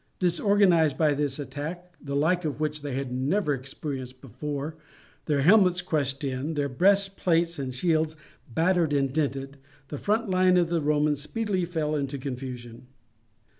[0.17, 4.75] Disorganized by this attack, the like of which they had never experienced before,
[5.25, 8.15] their helmets crushed in, their breastplates and shields
[8.51, 9.57] battered and dented,
[9.89, 12.87] the front line of the Romans speedily fell into confusion.